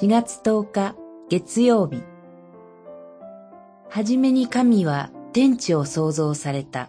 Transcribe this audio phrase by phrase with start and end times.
[0.00, 0.96] 4月10日
[1.28, 2.02] 月曜日
[3.90, 6.88] はじめに神は天地を創造された。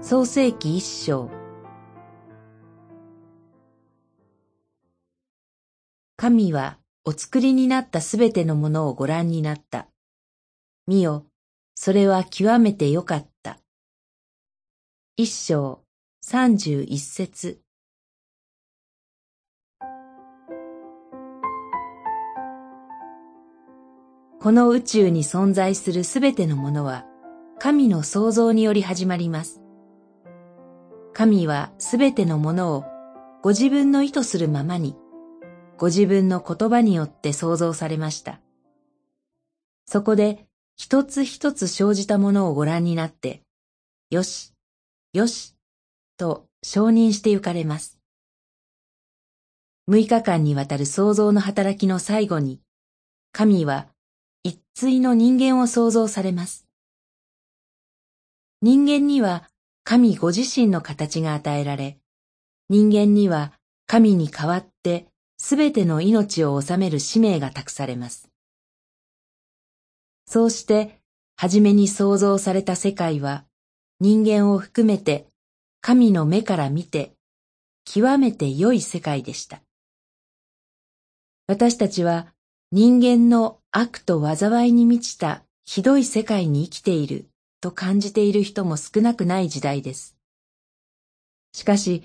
[0.00, 1.28] 創世記一章
[6.16, 9.88] 神はお作りになったすべてのものをご覧になった。
[10.86, 11.26] 見よ、
[11.74, 13.58] それは極めてよかった。
[15.16, 15.80] 一章
[16.22, 17.62] 三十一節
[24.38, 27.06] この宇宙に存在するすべてのものは、
[27.58, 29.62] 神の創造により始まります。
[31.14, 32.84] 神はすべてのものを
[33.42, 34.96] ご自分の意図するままに、
[35.78, 38.40] ご自分の言葉によって創造されました。
[39.86, 43.40] そこで一つ一つ生じたものをご覧になって、
[44.10, 44.52] よし、
[45.14, 45.54] よし、
[46.20, 47.98] と承認してゆかれます。
[49.86, 52.60] 六日間にわたる創造の働きの最後に、
[53.32, 53.88] 神は
[54.42, 56.66] 一対の人間を創造されます。
[58.60, 59.48] 人間には
[59.82, 61.96] 神ご自身の形が与えられ、
[62.68, 63.54] 人間には
[63.86, 65.06] 神に代わって
[65.38, 68.28] すべての命を治める使命が託されます。
[70.26, 71.00] そうして、
[71.36, 73.46] はじめに創造された世界は、
[74.00, 75.29] 人間を含めて
[75.80, 77.12] 神の目から見て、
[77.84, 79.62] 極めて良い世界でした。
[81.46, 82.28] 私たちは
[82.70, 87.26] 人間の悪と災いに満ちたひどい世界に生きている
[87.60, 90.16] と感じている人も少なくない時代です。
[91.52, 92.04] しかし、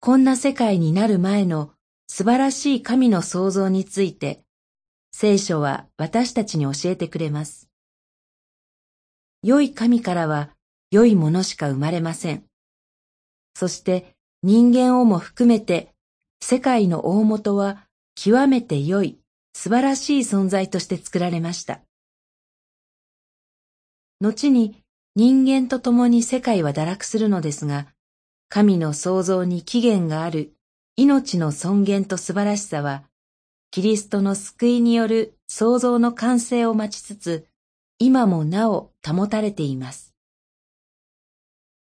[0.00, 1.72] こんな世界になる前の
[2.08, 4.40] 素晴らしい神の創造について、
[5.12, 7.68] 聖書は私たちに教えてくれます。
[9.42, 10.50] 良い神からは
[10.90, 12.49] 良いものしか生まれません。
[13.54, 15.90] そして人間をも含めて
[16.42, 19.18] 世界の大元は極めて良い
[19.52, 21.80] 素晴らしい存在として作られました。
[24.20, 24.82] 後に
[25.16, 27.86] 人間と共に世界は堕落するのですが、
[28.48, 30.54] 神の創造に起源がある
[30.96, 33.04] 命の尊厳と素晴らしさは、
[33.70, 37.46] キリストの救いによる創造の完成を待ちつつ、
[37.98, 40.09] 今もなお保たれています。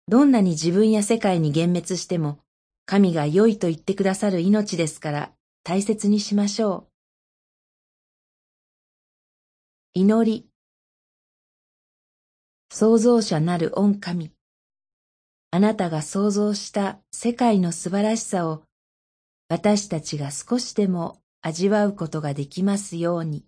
[0.08, 2.40] どんなに自分や世界に幻滅しても、
[2.86, 5.32] 神が良いと言ってくださる命ですから
[5.64, 6.88] 大切にしましょう。
[9.96, 10.48] 祈り。
[12.72, 14.32] 創造者なる御神。
[15.50, 18.64] あなたが創造した世界の素晴らしさを
[19.48, 23.46] 私たちが少しでも味わうことができますように。